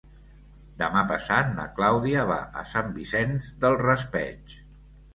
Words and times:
Demà 0.79 1.03
passat 1.11 1.53
na 1.59 1.67
Clàudia 1.77 2.25
va 2.33 2.41
a 2.65 2.67
Sant 2.73 2.93
Vicent 2.99 3.39
del 3.63 3.81
Raspeig. 3.87 4.61